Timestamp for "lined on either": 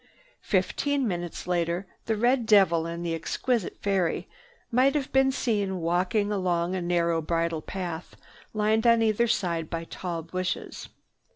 8.51-9.27